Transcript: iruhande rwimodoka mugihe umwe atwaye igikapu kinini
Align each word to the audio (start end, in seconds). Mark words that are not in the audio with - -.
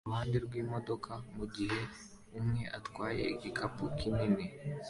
iruhande 0.05 0.37
rwimodoka 0.45 1.11
mugihe 1.35 1.79
umwe 2.39 2.61
atwaye 2.77 3.23
igikapu 3.33 3.81
kinini 3.97 4.45